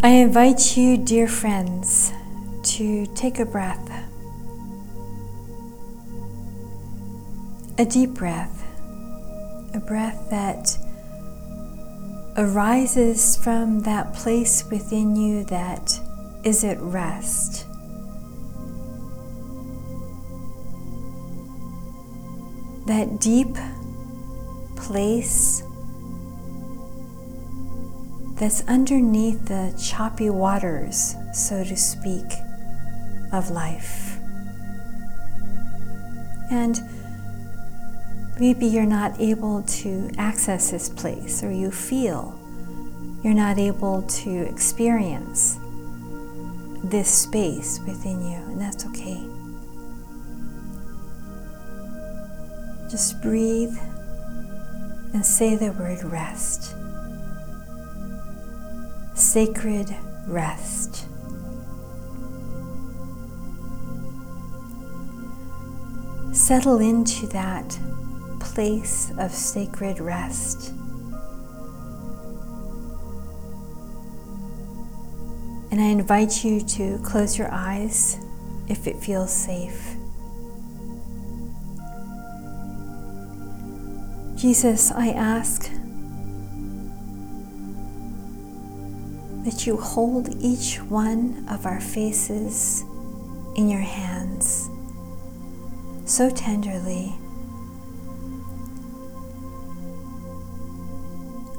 [0.00, 2.12] I invite you, dear friends,
[2.62, 3.90] to take a breath,
[7.76, 8.64] a deep breath,
[9.74, 10.78] a breath that
[12.36, 15.98] arises from that place within you that
[16.44, 17.66] is at rest.
[22.86, 23.56] That deep
[24.76, 25.64] place
[28.38, 32.24] that's underneath the choppy waters, so to speak,
[33.32, 34.16] of life.
[36.50, 36.80] And
[38.38, 42.38] maybe you're not able to access this place, or you feel
[43.24, 45.58] you're not able to experience
[46.84, 49.20] this space within you, and that's okay.
[52.88, 53.76] Just breathe
[55.12, 56.76] and say the word rest
[59.32, 59.94] sacred
[60.26, 61.04] rest.
[66.32, 67.78] Settle into that
[68.40, 70.70] place of sacred rest.
[75.70, 78.16] And I invite you to close your eyes
[78.66, 79.94] if it feels safe.
[84.36, 85.70] Jesus, I ask
[89.48, 92.84] that you hold each one of our faces
[93.56, 94.68] in your hands
[96.04, 97.14] so tenderly.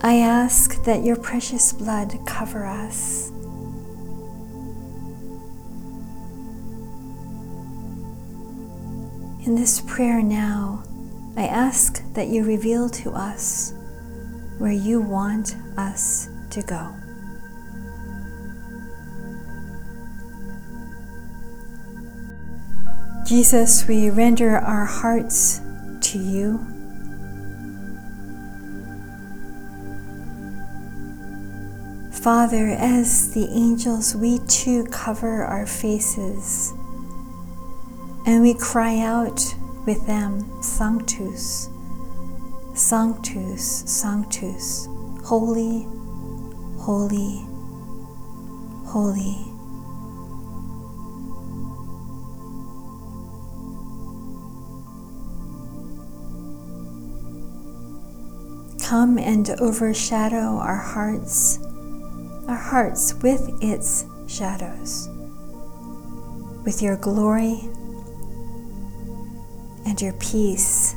[0.01, 3.31] I ask that your precious blood cover us.
[9.47, 10.83] In this prayer now,
[11.35, 13.73] I ask that you reveal to us
[14.59, 16.93] where you want us to go.
[23.29, 25.61] Jesus, we render our hearts
[26.01, 26.57] to you.
[32.11, 36.73] Father, as the angels, we too cover our faces
[38.25, 39.39] and we cry out
[39.85, 41.69] with them, Sanctus,
[42.73, 44.87] Sanctus, Sanctus,
[45.23, 45.83] Holy,
[46.79, 47.45] Holy,
[48.87, 49.48] Holy.
[58.89, 61.59] Come and overshadow our hearts,
[62.47, 65.07] our hearts with its shadows,
[66.65, 67.69] with your glory
[69.85, 70.95] and your peace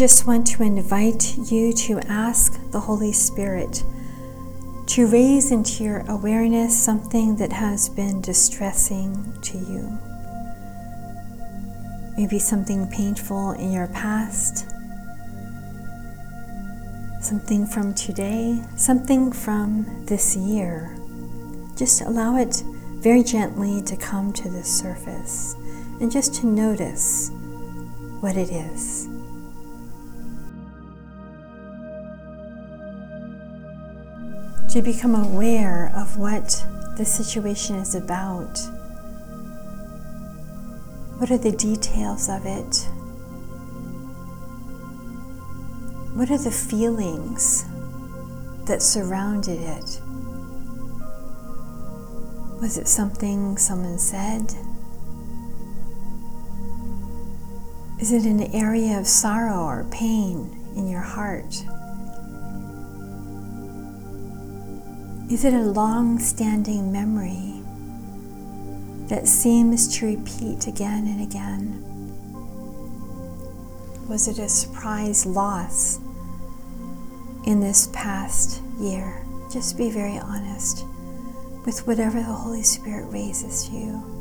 [0.00, 3.84] just want to invite you to ask the Holy Spirit
[4.86, 9.98] to raise into your awareness something that has been distressing to you.
[12.16, 14.70] Maybe something painful in your past,
[17.22, 20.96] something from today, something from this year.
[21.76, 22.62] Just allow it
[23.02, 25.56] very gently to come to the surface
[26.00, 27.30] and just to notice
[28.20, 29.10] what it is.
[34.70, 36.64] To become aware of what
[36.96, 38.56] the situation is about.
[41.18, 42.88] What are the details of it?
[46.14, 47.64] What are the feelings
[48.66, 50.00] that surrounded it?
[52.60, 54.54] Was it something someone said?
[57.98, 61.64] Is it an area of sorrow or pain in your heart?
[65.30, 67.62] Is it a long standing memory
[69.06, 71.84] that seems to repeat again and again?
[74.08, 76.00] Was it a surprise loss
[77.46, 79.24] in this past year?
[79.52, 80.84] Just be very honest
[81.64, 84.19] with whatever the Holy Spirit raises you.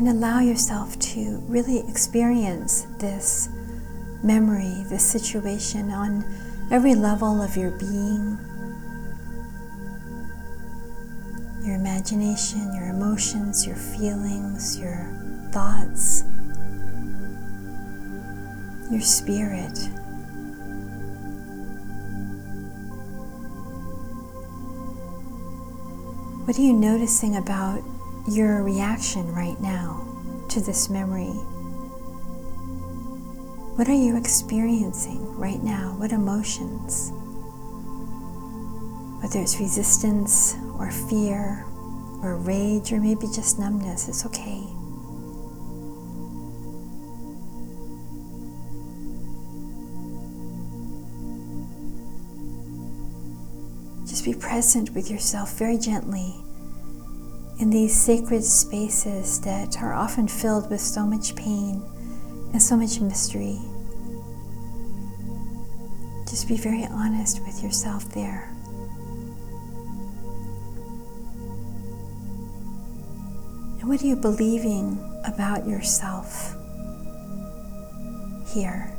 [0.00, 3.50] And allow yourself to really experience this
[4.22, 6.24] memory, this situation on
[6.70, 8.38] every level of your being,
[11.62, 15.06] your imagination, your emotions, your feelings, your
[15.52, 16.24] thoughts,
[18.90, 19.78] your spirit.
[26.46, 27.82] What are you noticing about
[28.30, 30.06] your reaction right now
[30.48, 31.34] to this memory?
[33.76, 35.96] What are you experiencing right now?
[35.98, 37.10] What emotions?
[39.20, 41.64] Whether it's resistance or fear
[42.22, 44.62] or rage or maybe just numbness, it's okay.
[54.06, 56.34] Just be present with yourself very gently
[57.60, 61.82] in these sacred spaces that are often filled with so much pain
[62.52, 63.60] and so much mystery.
[66.26, 68.50] Just be very honest with yourself there.
[73.78, 76.54] And what are you believing about yourself
[78.54, 78.90] here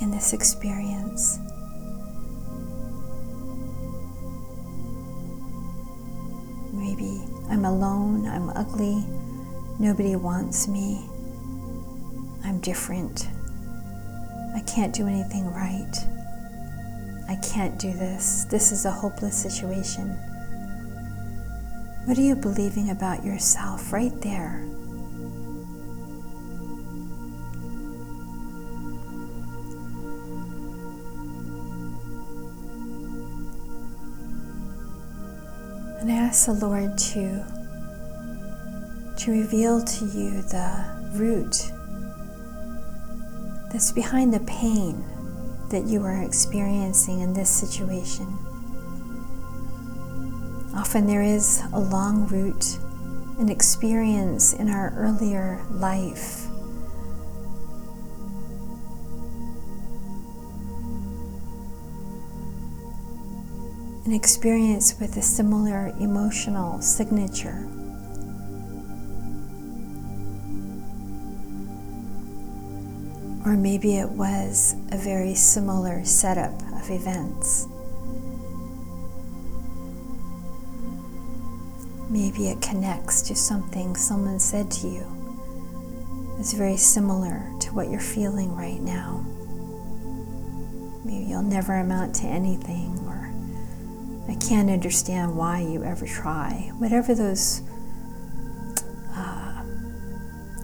[0.00, 1.38] in this experience?
[7.50, 9.04] I'm alone, I'm ugly,
[9.78, 11.04] nobody wants me,
[12.44, 13.28] I'm different.
[14.54, 15.92] I can't do anything right.
[17.28, 18.44] I can't do this.
[18.44, 20.10] This is a hopeless situation.
[22.04, 24.64] What are you believing about yourself right there?
[36.34, 37.44] Ask the Lord to,
[39.24, 41.70] to reveal to you the root
[43.70, 45.04] that's behind the pain
[45.70, 48.26] that you are experiencing in this situation.
[50.74, 52.80] Often there is a long root,
[53.38, 56.46] an experience in our earlier life.
[64.06, 67.66] An experience with a similar emotional signature.
[73.46, 77.66] Or maybe it was a very similar setup of events.
[82.10, 85.06] Maybe it connects to something someone said to you
[86.36, 89.24] that's very similar to what you're feeling right now.
[91.04, 93.03] Maybe you'll never amount to anything,
[94.28, 96.70] I can't understand why you ever try.
[96.78, 97.62] Whatever those
[99.14, 99.62] uh,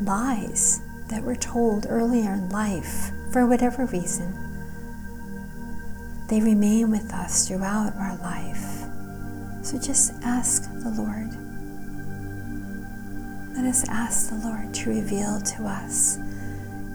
[0.00, 4.34] lies that were told earlier in life, for whatever reason,
[6.28, 8.84] they remain with us throughout our life.
[9.62, 11.30] So just ask the Lord.
[13.56, 16.16] Let us ask the Lord to reveal to us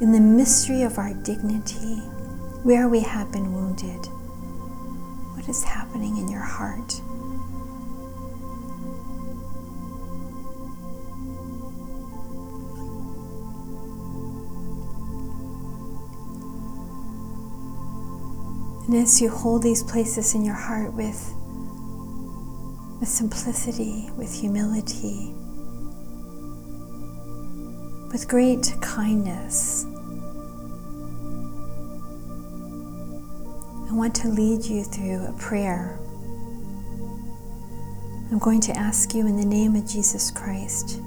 [0.01, 1.97] in the mystery of our dignity
[2.63, 4.07] where we have been wounded.
[5.45, 7.00] What is happening in your heart?
[18.87, 21.35] And as you hold these places in your heart with,
[22.99, 25.31] with simplicity, with humility,
[28.11, 29.85] with great kindness,
[33.95, 35.97] want to lead you through a prayer.
[38.30, 40.99] I'm going to ask you in the name of Jesus Christ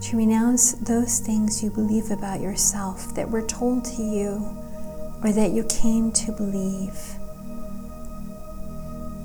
[0.00, 4.36] to renounce those things you believe about yourself that were told to you
[5.22, 6.96] or that you came to believe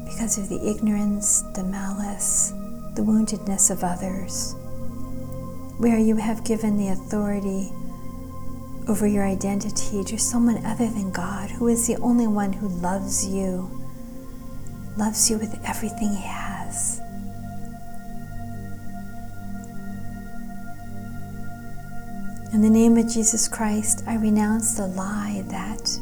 [0.04, 2.52] because of the ignorance, the malice,
[2.96, 4.54] the woundedness of others,
[5.78, 7.72] where you have given the authority
[8.88, 13.26] over your identity to someone other than God, who is the only one who loves
[13.26, 13.70] you,
[14.98, 17.00] loves you with everything He has.
[22.54, 26.00] In the name of Jesus Christ, I renounce the lie that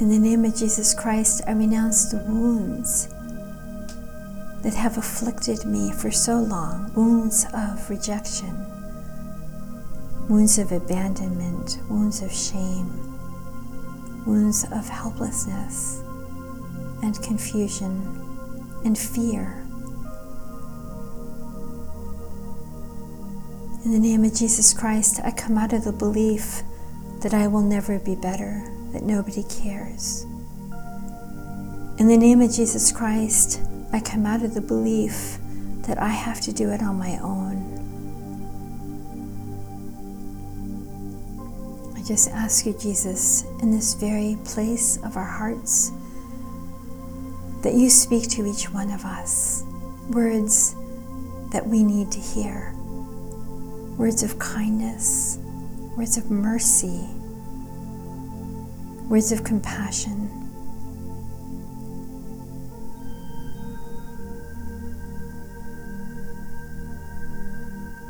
[0.00, 3.08] In the name of Jesus Christ, I renounce the wounds
[4.62, 8.54] that have afflicted me for so long wounds of rejection,
[10.28, 13.08] wounds of abandonment, wounds of shame
[14.28, 16.02] wounds of helplessness
[17.02, 17.96] and confusion
[18.84, 19.64] and fear.
[23.86, 26.62] In the name of Jesus Christ, I come out of the belief
[27.22, 30.24] that I will never be better, that nobody cares.
[31.98, 33.60] In the name of Jesus Christ,
[33.92, 35.38] I come out of the belief
[35.86, 37.74] that I have to do it on my own.
[41.96, 45.90] I just ask you, Jesus, in this very place of our hearts,
[47.62, 49.64] that you speak to each one of us
[50.10, 50.76] words
[51.50, 52.74] that we need to hear
[53.96, 55.38] words of kindness,
[55.96, 57.08] words of mercy,
[59.08, 60.28] words of compassion.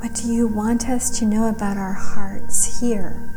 [0.00, 3.32] What do you want us to know about our hearts here?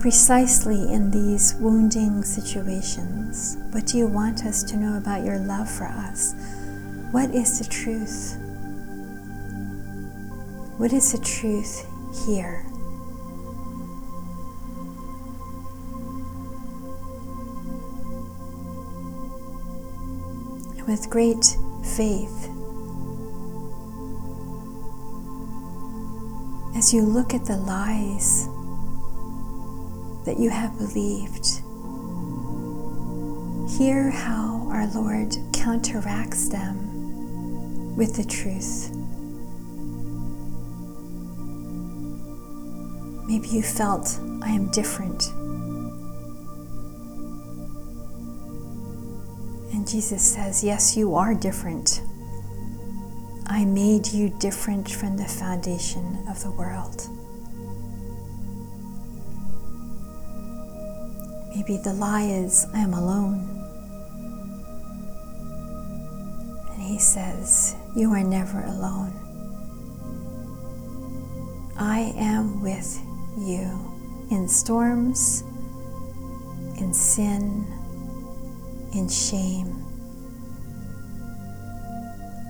[0.00, 5.68] Precisely in these wounding situations, what do you want us to know about your love
[5.68, 6.34] for us?
[7.10, 8.36] What is the truth?
[10.78, 11.86] What is the truth
[12.26, 12.66] here?
[20.86, 21.56] With great
[21.96, 22.50] faith,
[26.76, 28.46] as you look at the lies
[30.26, 31.46] that you have believed,
[33.78, 38.90] hear how our Lord counteracts them with the truth.
[43.26, 45.24] Maybe you felt, I am different.
[49.86, 52.00] Jesus says, Yes, you are different.
[53.46, 57.08] I made you different from the foundation of the world.
[61.54, 63.50] Maybe the lie is, I am alone.
[66.72, 69.12] And he says, You are never alone.
[71.76, 73.00] I am with
[73.36, 73.92] you
[74.30, 75.42] in storms,
[76.78, 77.66] in sin,
[78.94, 79.84] in shame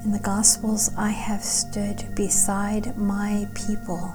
[0.05, 4.15] in the Gospels, I have stood beside my people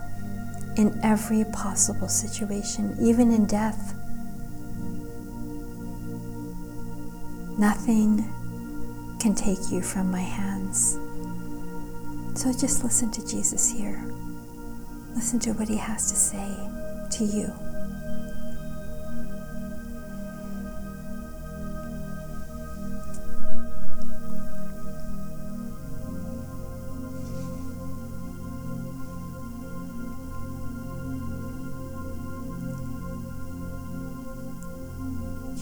[0.78, 3.96] in every possible situation, even in death.
[7.58, 8.24] Nothing
[9.20, 11.00] can take you from my hands.
[12.40, 14.00] So just listen to Jesus here.
[15.16, 16.56] Listen to what he has to say
[17.18, 17.69] to you.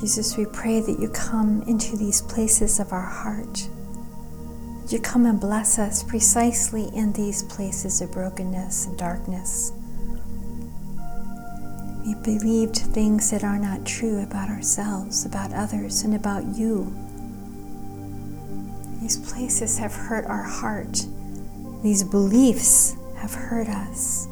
[0.08, 3.68] Jesus, we pray that you come into these places of our heart.
[4.82, 9.74] That you come and bless us precisely in these places of brokenness and darkness.
[12.06, 16.96] We believed things that are not true about ourselves, about others, and about you.
[19.02, 21.06] These places have hurt our heart.
[21.84, 24.30] These beliefs have hurt us.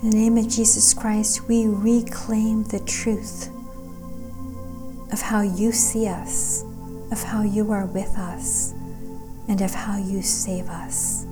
[0.00, 3.48] In the name of Jesus Christ, we reclaim the truth
[5.12, 6.62] of how you see us,
[7.10, 8.74] of how you are with us,
[9.48, 11.26] and of how you save us.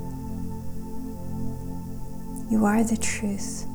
[2.51, 3.67] You are the truth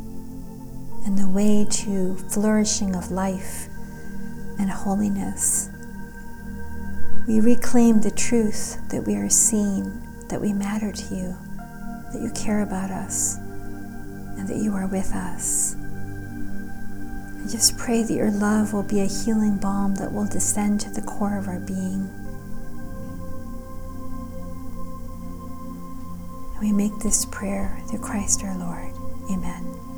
[1.06, 3.70] and the way to flourishing of life
[4.60, 5.70] and holiness.
[7.30, 11.38] We reclaim the truth that we are seen, that we matter to you,
[12.12, 13.38] that you care about us
[14.42, 15.76] and that you are with us.
[17.44, 20.90] I just pray that your love will be a healing balm that will descend to
[20.90, 22.10] the core of our being.
[26.54, 28.96] And we make this prayer through Christ our Lord.
[29.32, 29.91] Amen.